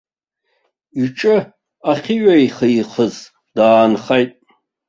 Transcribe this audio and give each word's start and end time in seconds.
Иҿы 1.03 1.35
ахьыҩеихихыз 1.91 3.15
даанхеит. 3.55 4.31